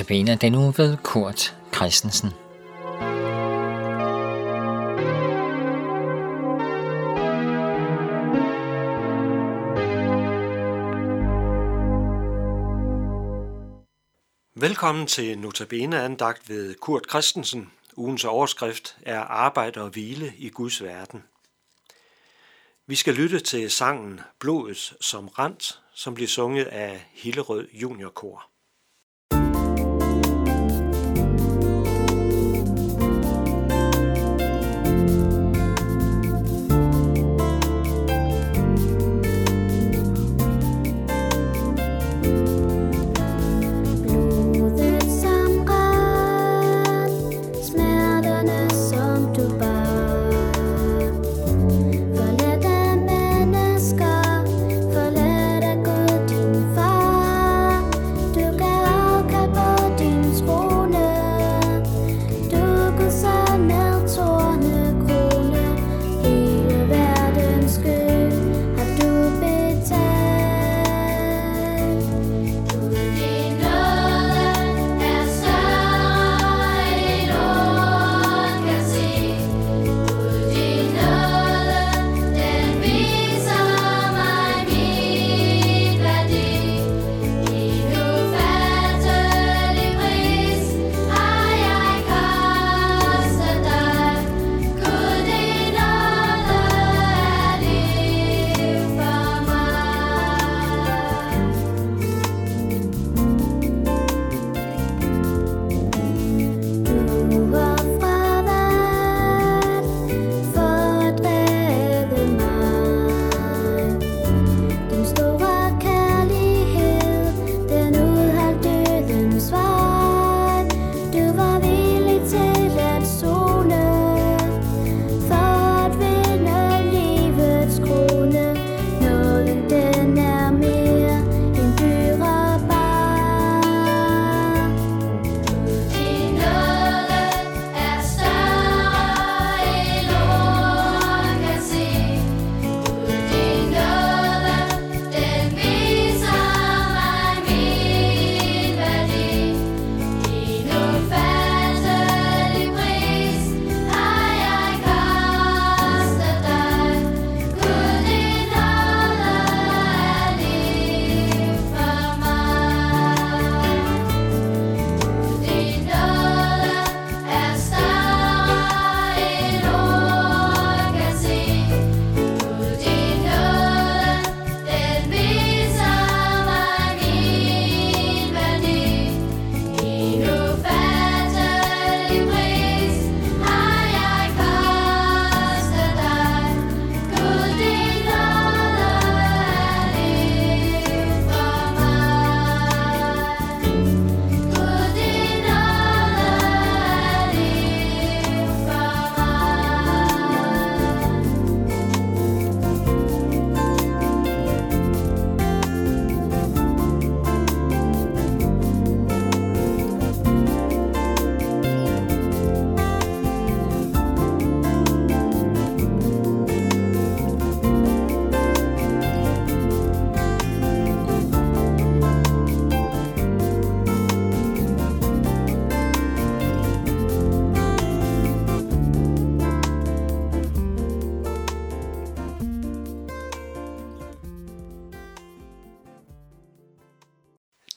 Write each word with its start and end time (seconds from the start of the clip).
Notabene 0.00 0.36
den 0.36 0.54
uge 0.54 0.74
ved 0.76 0.96
Kurt 0.96 1.56
Christensen. 1.74 2.30
Velkommen 14.54 15.06
til 15.06 15.38
Notabene 15.38 16.02
andagt 16.02 16.48
ved 16.48 16.74
Kurt 16.74 17.02
Christensen. 17.10 17.72
Ugens 17.96 18.24
overskrift 18.24 18.96
er 19.02 19.20
Arbejde 19.20 19.82
og 19.82 19.90
hvile 19.90 20.32
i 20.38 20.48
Guds 20.48 20.82
verden. 20.82 21.24
Vi 22.86 22.94
skal 22.94 23.14
lytte 23.14 23.40
til 23.40 23.70
sangen 23.70 24.20
Blodet 24.38 24.94
som 25.00 25.28
rent, 25.28 25.80
som 25.94 26.14
bliver 26.14 26.28
sunget 26.28 26.64
af 26.64 27.06
Hillerød 27.12 27.68
Juniorkor. 27.72 28.49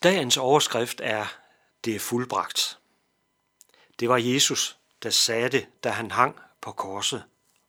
Dagens 0.04 0.38
overskrift 0.38 1.02
er, 1.04 1.26
det 1.86 1.96
er 1.96 2.00
fuldbragt. 2.00 2.80
Det 4.00 4.10
var 4.10 4.18
Jesus, 4.18 4.78
der 5.04 5.10
sagde 5.10 5.50
det, 5.50 5.68
da 5.84 5.90
han 5.90 6.12
hang 6.12 6.40
på 6.62 6.72
korset 6.72 7.24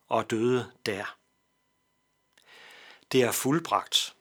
og 0.08 0.30
døde 0.30 0.72
der. 0.86 1.16
Det 3.12 3.22
er 3.22 3.32
fuldbragt. 3.32 4.14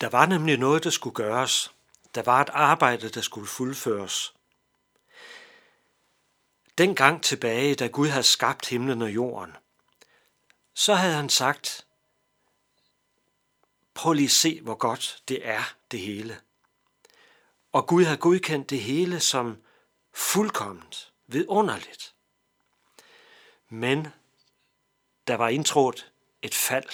Der 0.00 0.08
var 0.08 0.26
nemlig 0.26 0.58
noget, 0.58 0.84
der 0.84 0.90
skulle 0.90 1.14
gøres. 1.14 1.72
Der 2.14 2.22
var 2.22 2.40
et 2.40 2.50
arbejde, 2.52 3.08
der 3.08 3.20
skulle 3.20 3.46
fuldføres. 3.46 4.34
Den 6.78 6.94
gang 6.94 7.22
tilbage, 7.22 7.74
da 7.74 7.86
Gud 7.86 8.08
havde 8.08 8.22
skabt 8.22 8.68
himlen 8.68 9.02
og 9.02 9.10
jorden, 9.10 9.56
så 10.74 10.94
havde 10.94 11.14
han 11.14 11.28
sagt, 11.28 11.86
prøv 13.94 14.12
lige 14.12 14.24
at 14.24 14.30
se, 14.30 14.60
hvor 14.60 14.74
godt 14.74 15.22
det 15.28 15.46
er, 15.46 15.74
det 15.90 16.00
hele. 16.00 16.40
Og 17.72 17.86
Gud 17.86 18.04
har 18.04 18.16
godkendt 18.16 18.70
det 18.70 18.80
hele 18.80 19.20
som 19.20 19.62
fuldkomment, 20.12 21.12
vidunderligt. 21.26 22.14
Men 23.68 24.08
der 25.26 25.34
var 25.34 25.48
indtrådt 25.48 26.12
et 26.42 26.54
fald. 26.54 26.88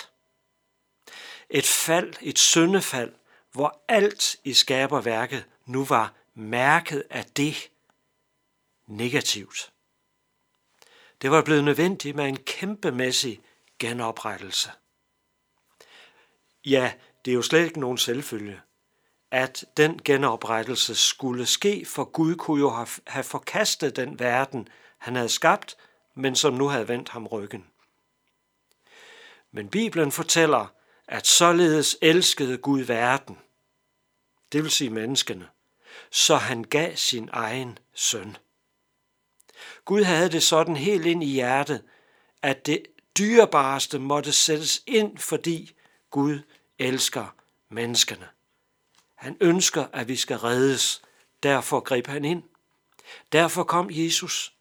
Et 1.51 1.67
fald, 1.67 2.15
et 2.21 2.39
syndefald, 2.39 3.15
hvor 3.53 3.85
alt 3.89 4.37
i 4.45 4.55
skaberværket 4.55 5.45
nu 5.67 5.85
var 5.85 6.15
mærket 6.35 7.05
af 7.11 7.25
det 7.25 7.71
negativt. 8.87 9.73
Det 11.23 11.31
var 11.31 11.43
blevet 11.43 11.65
nødvendigt 11.65 12.17
med 12.17 12.25
en 12.25 12.37
kæmpemæssig 12.37 13.41
genoprettelse. 13.79 14.71
Ja, 16.65 16.95
det 17.25 17.31
er 17.31 17.35
jo 17.35 17.43
slet 17.43 17.65
ikke 17.65 17.81
nogen 17.81 17.99
selvfølge, 17.99 18.61
at 19.31 19.65
den 19.77 20.01
genoprettelse 20.05 20.95
skulle 20.95 21.47
ske, 21.47 21.85
for 21.87 22.05
Gud 22.05 22.35
kunne 22.35 22.61
jo 22.61 22.87
have 23.07 23.25
forkastet 23.25 23.97
den 23.97 24.19
verden, 24.19 24.69
han 24.99 25.17
havde 25.17 25.29
skabt, 25.29 25.77
men 26.15 26.37
som 26.37 26.55
nu 26.55 26.69
havde 26.69 26.89
vendt 26.89 27.09
ham 27.09 27.27
ryggen. 27.27 27.67
Men 29.53 29.69
Bibelen 29.69 30.13
fortæller, 30.13 30.67
at 31.09 31.27
således 31.27 31.97
elskede 32.03 32.59
Gud 32.59 32.81
verden, 32.81 33.39
det 34.53 34.63
vil 34.63 34.71
sige 34.71 34.91
menneskene, 34.91 35.49
så 36.11 36.37
han 36.37 36.65
gav 36.65 36.97
sin 36.97 37.29
egen 37.33 37.79
søn. 37.95 38.37
Gud 39.85 40.03
havde 40.03 40.31
det 40.31 40.43
sådan 40.43 40.77
helt 40.77 41.07
ind 41.07 41.25
i 41.25 41.33
hjertet, 41.33 41.83
at 42.43 42.67
det 42.67 42.87
dyrebareste 43.19 43.99
måtte 43.99 44.33
sættes 44.33 44.83
ind, 44.87 45.19
fordi 45.19 45.77
Gud 46.11 46.41
elsker 46.79 47.35
menneskene. 47.69 48.29
Han 49.25 49.37
ønsker, 49.41 49.87
at 49.93 50.09
vi 50.09 50.17
skal 50.17 50.37
reddes. 50.37 51.03
Derfor 51.43 51.81
greb 51.81 52.07
han 52.07 52.25
ind. 52.25 52.43
Derfor 53.33 53.65
kom 53.65 53.89
Jesus. 53.91 54.53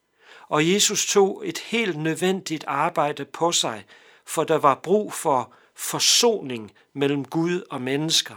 Og 0.48 0.72
Jesus 0.72 1.06
tog 1.06 1.48
et 1.48 1.58
helt 1.58 1.98
nødvendigt 1.98 2.64
arbejde 2.68 3.26
på 3.26 3.52
sig, 3.52 3.86
for 4.26 4.44
der 4.44 4.56
var 4.56 4.76
brug 4.76 5.14
for 5.14 5.54
forsoning 5.76 6.72
mellem 6.94 7.26
Gud 7.26 7.64
og 7.70 7.82
mennesker. 7.82 8.36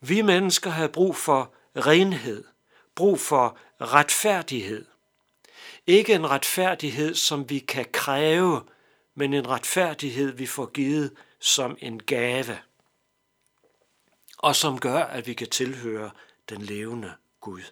Vi 0.00 0.22
mennesker 0.22 0.70
havde 0.70 0.88
brug 0.88 1.16
for 1.16 1.54
renhed, 1.76 2.44
brug 2.94 3.20
for 3.20 3.58
retfærdighed. 3.80 4.84
Ikke 5.86 6.14
en 6.14 6.30
retfærdighed, 6.30 7.14
som 7.14 7.50
vi 7.50 7.58
kan 7.58 7.86
kræve, 7.92 8.62
men 9.14 9.34
en 9.34 9.48
retfærdighed, 9.48 10.32
vi 10.32 10.46
får 10.46 10.66
givet 10.66 11.16
som 11.40 11.76
en 11.80 12.02
gave, 12.02 12.58
og 14.46 14.56
som 14.56 14.80
gør, 14.80 14.98
at 14.98 15.26
vi 15.26 15.34
kan 15.34 15.48
tilhøre 15.48 16.10
den 16.48 16.62
levende 16.62 17.12
Gud. 17.40 17.62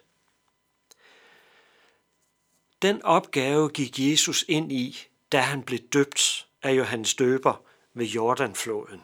Den 2.81 3.01
opgave 3.01 3.69
gik 3.69 3.99
Jesus 3.99 4.45
ind 4.47 4.71
i, 4.71 5.07
da 5.31 5.39
han 5.39 5.63
blev 5.63 5.79
døbt 5.79 6.47
af 6.63 6.73
Johannes 6.73 7.15
Døber 7.15 7.61
ved 7.93 8.05
Jordanfloden. 8.05 9.03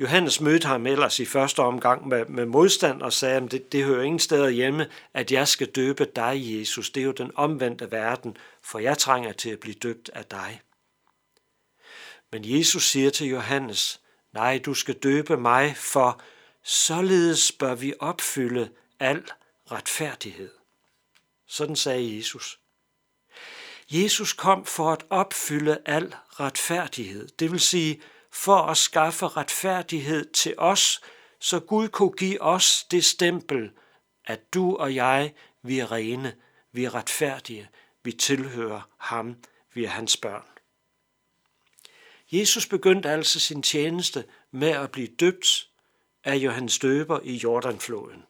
Johannes 0.00 0.40
mødte 0.40 0.66
ham 0.66 0.86
ellers 0.86 1.20
i 1.20 1.24
første 1.24 1.60
omgang 1.60 2.08
med, 2.08 2.24
med 2.26 2.46
modstand 2.46 3.02
og 3.02 3.12
sagde, 3.12 3.36
at 3.36 3.50
det, 3.50 3.72
det 3.72 3.84
hører 3.84 4.02
ingen 4.02 4.18
steder 4.18 4.48
hjemme, 4.48 4.90
at 5.12 5.32
jeg 5.32 5.48
skal 5.48 5.66
døbe 5.66 6.04
dig, 6.16 6.58
Jesus. 6.60 6.90
Det 6.90 7.00
er 7.00 7.04
jo 7.04 7.12
den 7.12 7.30
omvendte 7.34 7.90
verden, 7.90 8.36
for 8.62 8.78
jeg 8.78 8.98
trænger 8.98 9.32
til 9.32 9.50
at 9.50 9.60
blive 9.60 9.74
døbt 9.74 10.10
af 10.12 10.24
dig. 10.24 10.60
Men 12.32 12.42
Jesus 12.44 12.88
siger 12.90 13.10
til 13.10 13.26
Johannes, 13.26 14.00
nej, 14.34 14.58
du 14.64 14.74
skal 14.74 14.94
døbe 14.94 15.36
mig, 15.36 15.76
for 15.76 16.20
således 16.62 17.52
bør 17.52 17.74
vi 17.74 17.94
opfylde 18.00 18.70
al 19.00 19.24
retfærdighed. 19.70 20.50
Sådan 21.46 21.76
sagde 21.76 22.16
Jesus. 22.16 22.60
Jesus 23.90 24.32
kom 24.32 24.64
for 24.64 24.92
at 24.92 25.04
opfylde 25.10 25.78
al 25.86 26.14
retfærdighed, 26.40 27.28
det 27.28 27.52
vil 27.52 27.60
sige 27.60 28.00
for 28.30 28.56
at 28.56 28.76
skaffe 28.76 29.26
retfærdighed 29.26 30.32
til 30.32 30.54
os, 30.58 31.00
så 31.38 31.60
Gud 31.60 31.88
kunne 31.88 32.12
give 32.12 32.42
os 32.42 32.84
det 32.90 33.04
stempel, 33.04 33.70
at 34.24 34.54
du 34.54 34.76
og 34.76 34.94
jeg, 34.94 35.34
vi 35.62 35.78
er 35.78 35.92
rene, 35.92 36.34
vi 36.72 36.84
er 36.84 36.94
retfærdige, 36.94 37.68
vi 38.02 38.12
tilhører 38.12 38.88
ham, 38.98 39.36
vi 39.74 39.84
er 39.84 39.88
hans 39.88 40.16
børn. 40.16 40.53
Jesus 42.38 42.66
begyndte 42.66 43.10
altså 43.10 43.40
sin 43.40 43.62
tjeneste 43.62 44.24
med 44.50 44.68
at 44.68 44.90
blive 44.90 45.08
døbt 45.08 45.68
af 46.24 46.36
Johannes 46.36 46.78
Døber 46.78 47.20
i 47.22 47.36
Jordanfloden. 47.36 48.22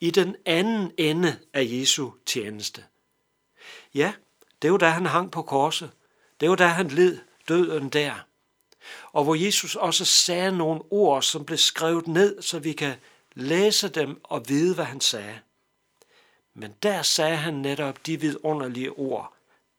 I 0.00 0.10
den 0.10 0.36
anden 0.46 0.92
ende 0.98 1.38
af 1.52 1.66
Jesu 1.70 2.10
tjeneste. 2.26 2.84
Ja, 3.94 4.12
det 4.62 4.72
var 4.72 4.78
da 4.78 4.88
han 4.88 5.06
hang 5.06 5.30
på 5.30 5.42
korset. 5.42 5.90
Det 6.40 6.50
var 6.50 6.56
da 6.56 6.66
han 6.66 6.88
led 6.88 7.18
døden 7.48 7.88
der. 7.88 8.14
Og 9.12 9.24
hvor 9.24 9.34
Jesus 9.34 9.76
også 9.76 10.04
sagde 10.04 10.56
nogle 10.56 10.82
ord, 10.90 11.22
som 11.22 11.44
blev 11.44 11.58
skrevet 11.58 12.06
ned, 12.06 12.42
så 12.42 12.58
vi 12.58 12.72
kan 12.72 12.94
læse 13.34 13.88
dem 13.88 14.20
og 14.24 14.48
vide, 14.48 14.74
hvad 14.74 14.84
han 14.84 15.00
sagde. 15.00 15.40
Men 16.54 16.74
der 16.82 17.02
sagde 17.02 17.36
han 17.36 17.54
netop 17.54 18.06
de 18.06 18.20
vidunderlige 18.20 18.90
ord. 18.90 19.34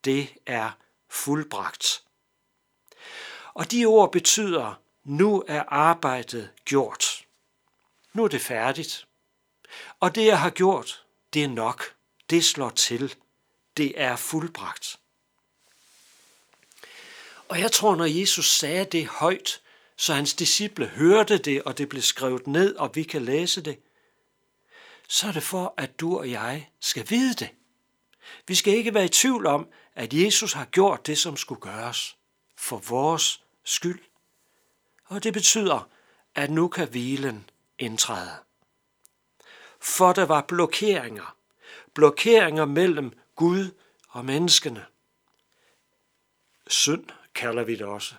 Det 0.06 0.30
er 0.46 0.72
fuldbragt. 1.10 2.03
Og 3.54 3.72
de 3.72 3.86
ord 3.86 4.12
betyder, 4.12 4.82
nu 5.04 5.44
er 5.48 5.64
arbejdet 5.68 6.50
gjort. 6.66 7.26
Nu 8.14 8.24
er 8.24 8.28
det 8.28 8.42
færdigt. 8.42 9.08
Og 10.00 10.16
det, 10.16 10.26
jeg 10.26 10.40
har 10.40 10.50
gjort, 10.50 11.06
det 11.34 11.44
er 11.44 11.48
nok. 11.48 11.96
Det 12.30 12.46
slår 12.46 12.70
til. 12.70 13.16
Det 13.78 14.02
er 14.02 14.16
fuldbragt. 14.16 15.00
Og 17.50 17.60
jeg 17.60 17.72
tror, 17.72 17.96
når 17.96 18.06
Jesus 18.06 18.58
sagde 18.58 18.86
det 18.86 19.08
højt, 19.08 19.62
så 19.96 20.14
hans 20.14 20.34
disciple 20.34 20.88
hørte 20.88 21.38
det, 21.38 21.64
og 21.64 21.78
det 21.78 21.90
blev 21.90 22.02
skrevet 22.02 22.48
ned, 22.48 22.76
og 22.76 22.96
vi 22.96 23.04
kan 23.04 23.22
læse 23.22 23.62
det, 23.62 23.80
så 25.08 25.28
er 25.28 25.32
det 25.32 25.44
for, 25.44 25.74
at 25.78 26.00
du 26.00 26.18
og 26.18 26.32
jeg 26.32 26.70
skal 26.80 27.10
vide 27.10 27.34
det. 27.34 27.50
Vi 28.48 28.56
skal 28.56 28.74
ikke 28.74 28.94
være 28.94 29.06
i 29.06 29.10
tvivl 29.10 29.46
om, 29.46 29.68
at 29.96 30.14
Jesus 30.14 30.54
har 30.54 30.66
gjort 30.66 31.08
det, 31.08 31.18
som 31.18 31.38
skulle 31.38 31.62
gøres 31.62 32.18
for 32.58 32.78
vores 32.78 33.43
skyld. 33.64 34.00
Og 35.06 35.24
det 35.24 35.34
betyder, 35.34 35.90
at 36.36 36.52
nu 36.52 36.68
kan 36.68 36.88
hvilen 36.88 37.50
indtræde. 37.80 38.38
For 39.80 40.14
der 40.14 40.26
var 40.26 40.42
blokeringer. 40.42 41.36
Blokeringer 41.94 42.66
mellem 42.66 43.12
Gud 43.36 43.72
og 44.10 44.26
menneskene. 44.26 44.86
Synd 46.68 47.06
kalder 47.36 47.64
vi 47.64 47.76
det 47.76 47.86
også. 47.86 48.16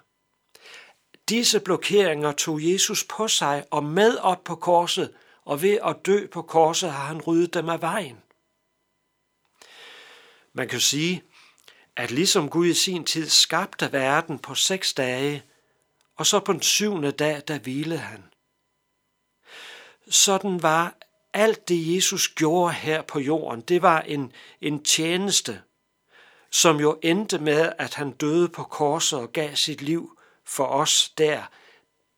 Disse 1.29 1.61
blokeringer 1.61 2.33
tog 2.33 2.73
Jesus 2.73 3.05
på 3.05 3.29
sig 3.29 3.65
og 3.71 3.85
med 3.85 4.17
op 4.17 4.45
på 4.45 4.57
korset, 4.57 5.15
og 5.45 5.63
ved 5.63 5.79
at 5.85 5.97
dø 6.07 6.27
på 6.27 6.43
korset 6.43 6.93
har 6.93 7.07
han 7.07 7.21
ryddet 7.21 7.55
dem 7.55 7.69
af 7.69 7.81
vejen. 7.81 8.23
Man 10.53 10.69
kan 10.69 10.81
sige, 10.81 11.23
at 11.97 12.11
ligesom 12.11 12.51
Gud 12.51 12.67
i 12.67 12.75
sin 12.75 13.05
tid 13.05 13.29
skabte 13.29 13.93
verden 13.93 14.39
på 14.39 14.55
seks 14.55 14.95
dage, 14.95 15.43
og 16.17 16.27
så 16.27 16.41
på 16.41 16.53
den 16.53 16.63
syvende 16.63 17.11
dag, 17.11 17.43
der 17.49 17.59
hvilede 17.59 18.01
han. 18.01 18.25
Sådan 20.11 20.63
var 20.63 20.95
alt 21.35 21.69
det, 21.69 21.97
Jesus 21.97 22.29
gjorde 22.29 22.75
her 22.75 23.03
på 23.03 23.21
jorden, 23.21 23.61
det 23.61 23.83
var 23.83 24.01
en, 24.01 24.33
en 24.61 24.85
tjeneste, 24.85 25.63
som 26.51 26.81
jo 26.81 26.99
endte 27.03 27.39
med, 27.39 27.73
at 27.79 27.95
han 27.95 28.11
døde 28.11 28.49
på 28.49 28.63
korset 28.63 29.19
og 29.19 29.33
gav 29.33 29.57
sit 29.57 29.83
liv 29.83 30.19
for 30.45 30.67
os 30.67 31.13
der. 31.19 31.43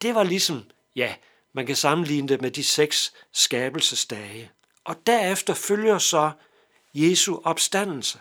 Det 0.02 0.14
var 0.14 0.22
ligesom, 0.22 0.64
ja, 0.96 1.14
man 1.52 1.66
kan 1.66 1.76
sammenligne 1.76 2.28
det 2.28 2.40
med 2.40 2.50
de 2.50 2.64
seks 2.64 3.14
skabelsesdage. 3.32 4.50
Og 4.84 5.06
derefter 5.06 5.54
følger 5.54 5.98
så 5.98 6.30
Jesu 6.94 7.38
opstandelse. 7.44 8.18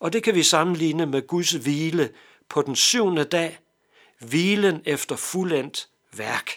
Og 0.00 0.12
det 0.12 0.22
kan 0.22 0.34
vi 0.34 0.42
sammenligne 0.42 1.06
med 1.06 1.26
Guds 1.26 1.50
hvile 1.50 2.12
på 2.48 2.62
den 2.62 2.76
syvende 2.76 3.24
dag, 3.24 3.58
hvilen 4.18 4.82
efter 4.84 5.16
fuldendt 5.16 5.88
værk. 6.12 6.50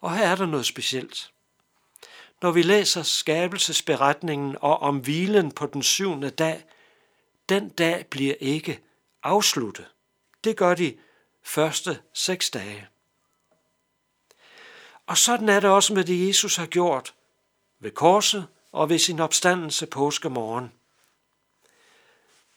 Og 0.00 0.16
her 0.16 0.26
er 0.26 0.36
der 0.36 0.46
noget 0.46 0.66
specielt. 0.66 1.32
Når 2.42 2.50
vi 2.50 2.62
læser 2.62 3.02
skabelsesberetningen 3.02 4.56
og 4.60 4.78
om 4.78 4.98
hvilen 4.98 5.52
på 5.52 5.66
den 5.66 5.82
syvende 5.82 6.30
dag, 6.30 6.64
den 7.48 7.68
dag 7.68 8.06
bliver 8.06 8.34
ikke 8.40 8.80
afsluttet. 9.22 9.86
Det 10.44 10.56
gør 10.56 10.74
de 10.74 10.96
første 11.42 12.00
seks 12.14 12.50
dage. 12.50 12.88
Og 15.06 15.18
sådan 15.18 15.48
er 15.48 15.60
det 15.60 15.70
også 15.70 15.94
med 15.94 16.04
det, 16.04 16.28
Jesus 16.28 16.56
har 16.56 16.66
gjort 16.66 17.14
ved 17.80 17.90
korset 17.90 18.46
og 18.72 18.88
ved 18.88 18.98
sin 18.98 19.20
opstandelse 19.20 19.86
påskemorgen. 19.86 20.72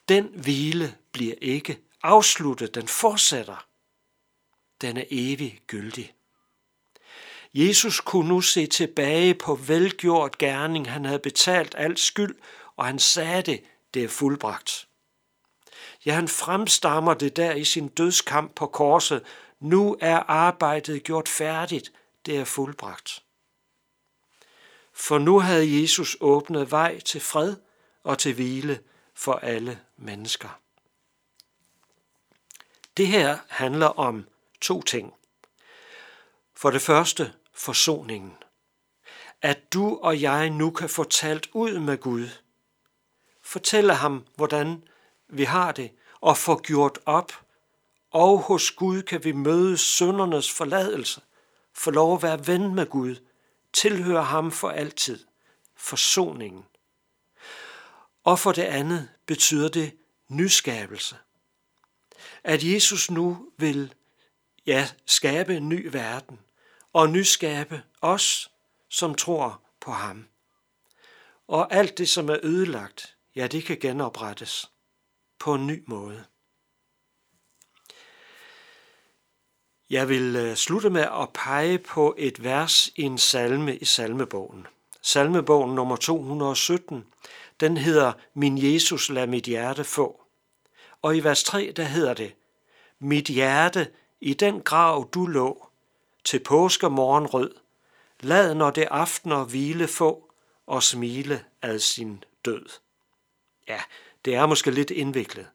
Den 0.10 0.26
hvile 0.26 0.96
bliver 1.12 1.36
ikke 1.42 1.80
afsluttet, 2.04 2.76
den 2.76 2.88
fortsætter. 2.88 3.66
Den 4.82 4.98
er 4.98 5.04
evig 5.10 5.62
gyldig. 5.68 6.14
Jesus 7.54 8.00
kunne 8.00 8.28
nu 8.28 8.42
se 8.42 8.68
tilbage 8.68 9.34
på 9.34 9.56
velgjort 9.56 10.38
gerning. 10.38 10.92
Han 10.92 11.06
havde 11.06 11.20
betalt 11.20 11.76
alt 11.78 12.00
skyld, 12.00 12.36
og 12.76 12.86
han 12.86 13.00
sagde 13.00 13.42
det, 13.42 13.64
det 13.94 14.04
er 14.04 14.08
fuldbragt. 14.08 14.88
Ja, 16.06 16.14
han 16.14 16.28
fremstammer 16.28 17.14
det 17.14 17.36
der 17.36 17.54
i 17.54 17.64
sin 17.64 17.88
dødskamp 17.88 18.56
på 18.56 18.68
korset. 18.68 19.24
Nu 19.60 19.98
er 20.02 20.18
arbejdet 20.18 21.04
gjort 21.04 21.30
færdigt, 21.30 21.92
det 22.26 22.38
er 22.38 22.46
fuldbragt. 22.46 23.24
For 24.94 25.18
nu 25.18 25.40
havde 25.40 25.82
Jesus 25.82 26.18
åbnet 26.22 26.72
vej 26.72 27.00
til 27.00 27.22
fred 27.22 27.56
og 28.04 28.18
til 28.18 28.34
hvile 28.34 28.80
for 29.14 29.34
alle 29.34 29.80
mennesker. 30.04 30.60
Det 32.98 33.08
her 33.08 33.38
handler 33.50 33.88
om 33.88 34.28
to 34.62 34.82
ting. 34.82 35.14
For 36.56 36.70
det 36.70 36.82
første, 36.82 37.34
forsoningen. 37.54 38.34
At 39.42 39.74
du 39.74 40.00
og 40.02 40.22
jeg 40.22 40.50
nu 40.50 40.72
kan 40.72 40.90
få 40.90 41.04
talt 41.04 41.50
ud 41.54 41.80
med 41.80 41.98
Gud. 41.98 42.30
Fortælle 43.42 43.94
ham, 43.94 44.26
hvordan 44.36 44.84
vi 45.28 45.44
har 45.44 45.72
det, 45.72 45.92
og 46.22 46.38
få 46.38 46.62
gjort 46.62 47.00
op. 47.06 47.34
Og 48.12 48.40
hos 48.40 48.72
Gud 48.72 49.02
kan 49.02 49.24
vi 49.24 49.32
møde 49.32 49.78
søndernes 49.78 50.52
forladelse, 50.52 51.22
få 51.74 51.92
lov 51.92 52.16
at 52.16 52.24
være 52.24 52.48
ven 52.48 52.76
med 52.76 52.86
Gud, 52.86 53.16
tilhøre 53.74 54.24
ham 54.24 54.52
for 54.52 54.70
altid. 54.70 55.26
Forsoningen. 55.76 56.66
Og 58.24 58.40
for 58.40 58.52
det 58.52 58.64
andet 58.64 59.10
betyder 59.26 59.70
det 59.70 59.98
nyskabelse. 60.28 61.16
At 62.44 62.64
Jesus 62.64 63.12
nu 63.12 63.52
vil 63.58 63.94
ja, 64.66 64.90
skabe 65.06 65.58
en 65.58 65.70
ny 65.70 65.88
verden 65.92 66.40
og 66.94 67.10
nyskabe 67.10 67.84
os, 68.02 68.52
som 68.90 69.16
tror 69.16 69.62
på 69.80 69.92
ham. 69.92 70.28
Og 71.48 71.74
alt 71.74 71.98
det, 71.98 72.10
som 72.10 72.30
er 72.30 72.38
ødelagt, 72.44 73.16
ja, 73.36 73.48
det 73.48 73.66
kan 73.66 73.78
genoprettes 73.80 74.72
på 75.40 75.54
en 75.54 75.68
ny 75.68 75.84
måde. 75.88 76.24
Jeg 79.90 80.10
vil 80.10 80.36
øh, 80.36 80.56
slutte 80.56 80.90
med 80.90 81.02
at 81.02 81.30
pege 81.34 81.78
på 81.78 82.16
et 82.18 82.44
vers 82.44 82.88
i 82.96 83.02
en 83.02 83.18
salme 83.18 83.78
i 83.78 83.86
salmebogen. 83.86 84.68
Salmebogen 85.02 85.76
nummer 85.76 85.96
217, 85.96 87.06
den 87.64 87.78
hedder 87.78 88.14
Min 88.34 88.74
Jesus 88.74 89.10
lad 89.10 89.28
mit 89.28 89.46
hjerte 89.46 89.84
få. 89.84 90.22
Og 91.02 91.18
i 91.18 91.20
vers 91.20 91.44
3, 91.44 91.74
der 91.76 91.84
hedder 91.84 92.14
det, 92.14 92.36
Mit 93.00 93.28
hjerte 93.28 93.92
i 94.22 94.34
den 94.34 94.62
grav 94.62 95.10
du 95.14 95.26
lå, 95.26 95.68
til 96.24 96.40
påske 96.40 96.90
morgenrød, 96.90 97.56
lad 98.20 98.56
når 98.56 98.72
det 98.72 98.88
aftener 98.92 99.44
hvile 99.44 99.88
få 99.88 100.32
og 100.68 100.84
smile 100.84 101.44
ad 101.62 101.80
sin 101.80 102.24
død. 102.46 102.66
Ja, 103.68 103.82
det 104.26 104.36
er 104.36 104.46
måske 104.46 104.72
lidt 104.72 104.92
indviklet. 104.92 105.48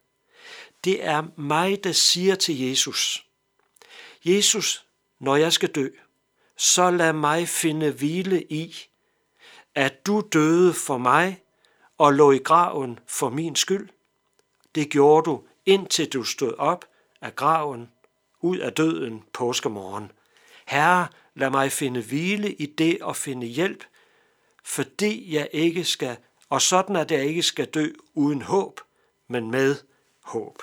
Det 0.85 1.05
er 1.05 1.23
mig, 1.37 1.85
der 1.85 1.93
siger 1.93 2.35
til 2.35 2.59
Jesus, 2.61 3.27
Jesus, 4.25 4.87
når 5.21 5.37
jeg 5.37 5.53
skal 5.53 5.69
dø, 5.69 5.89
så 6.57 6.91
lad 6.91 7.13
mig 7.13 7.49
finde 7.49 7.91
hvile 7.91 8.43
i, 8.43 8.87
at 9.75 10.07
du 10.07 10.23
døde 10.33 10.75
for 10.75 10.99
mig 10.99 11.43
og 11.99 12.15
lå 12.15 12.33
i 12.33 12.39
graven 12.39 12.99
for 13.07 13.31
min 13.31 13.57
skyld. 13.57 13.89
Det 14.75 14.91
gjorde 14.91 15.31
du, 15.31 15.43
indtil 15.67 16.13
du 16.13 16.25
stod 16.25 16.53
op 16.59 16.85
af 17.21 17.37
graven, 17.37 17.93
ud 18.41 18.59
af 18.59 18.73
døden 18.73 19.25
påskemorgen. 19.33 20.13
Herre, 20.67 21.09
lad 21.35 21.51
mig 21.51 21.73
finde 21.73 22.03
hvile 22.03 22.53
i 22.53 22.67
det 22.67 23.03
og 23.03 23.17
finde 23.17 23.47
hjælp, 23.47 23.85
fordi 24.65 25.35
jeg 25.35 25.49
ikke 25.53 25.85
skal, 25.85 26.17
og 26.49 26.63
sådan 26.63 26.97
at 26.97 27.11
jeg 27.11 27.25
ikke 27.25 27.43
skal 27.43 27.67
dø 27.67 27.93
uden 28.15 28.43
håb, 28.43 28.81
men 29.29 29.51
med 29.51 29.77
håb. 30.25 30.63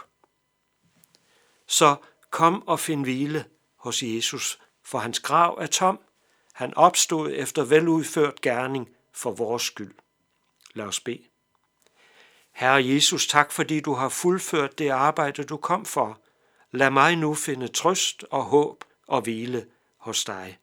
Så 1.67 1.95
kom 2.29 2.67
og 2.67 2.79
find 2.79 3.03
hvile 3.03 3.45
hos 3.77 4.03
Jesus, 4.03 4.59
for 4.83 4.97
hans 4.97 5.19
grav 5.19 5.57
er 5.61 5.67
tom. 5.67 5.99
Han 6.53 6.73
opstod 6.73 7.31
efter 7.33 7.63
veludført 7.63 8.41
gerning 8.41 8.89
for 9.13 9.31
vores 9.31 9.63
skyld. 9.63 9.95
Lad 10.75 10.85
os 10.85 10.99
bede. 10.99 11.23
Herre 12.51 12.87
Jesus, 12.87 13.27
tak 13.27 13.51
fordi 13.51 13.79
du 13.79 13.93
har 13.93 14.09
fuldført 14.09 14.79
det 14.79 14.89
arbejde, 14.89 15.43
du 15.43 15.57
kom 15.57 15.85
for. 15.85 16.21
Lad 16.71 16.89
mig 16.89 17.15
nu 17.15 17.33
finde 17.33 17.67
trøst 17.67 18.23
og 18.31 18.43
håb 18.43 18.83
og 19.07 19.21
hvile 19.21 19.67
hos 19.97 20.25
dig. 20.25 20.57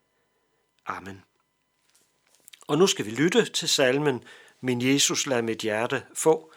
Amen. 0.86 1.22
Og 2.66 2.78
nu 2.78 2.86
skal 2.86 3.06
vi 3.06 3.10
lytte 3.10 3.44
til 3.44 3.68
salmen 3.68 4.24
Min 4.60 4.82
Jesus 4.82 5.26
lad 5.26 5.42
mit 5.42 5.58
hjerte 5.58 6.02
få. 6.14 6.52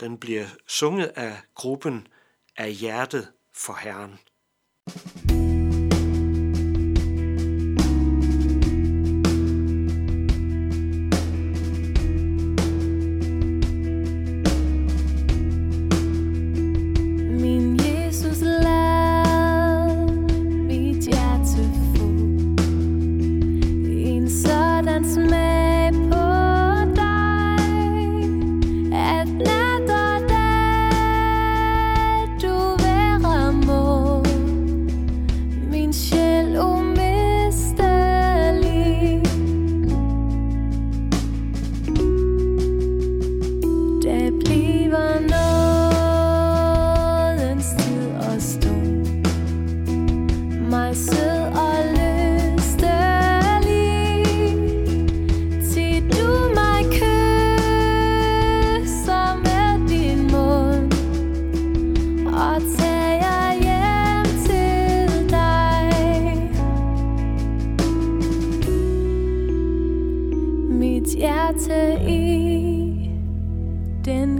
Den 0.00 0.18
bliver 0.18 0.46
sunget 0.66 1.06
af 1.06 1.40
gruppen 1.54 2.08
af 2.56 2.72
hjertet 2.72 3.32
for 3.54 3.72
Herren. 3.72 4.18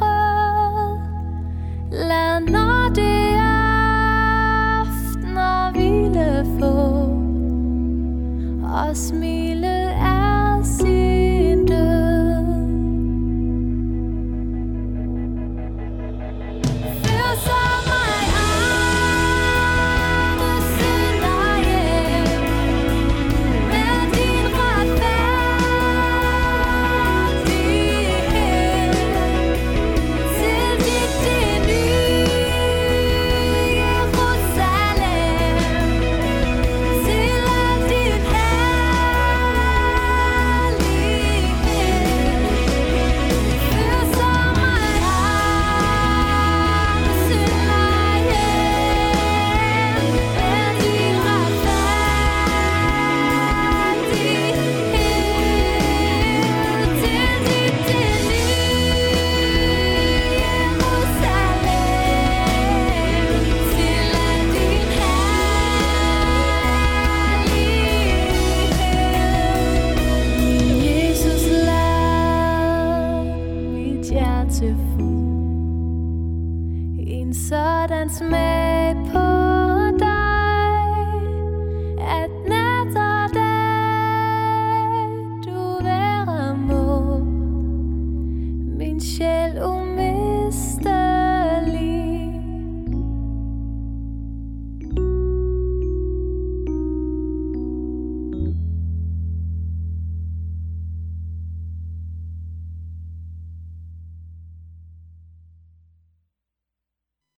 rød. 0.00 0.98
Lad 1.92 2.40
når 2.40 2.88
det 2.94 3.36
aften 4.80 5.36
og 5.36 5.72
hvile 5.72 6.46
få 6.60 6.76
Og 8.62 8.96
smil 8.96 9.37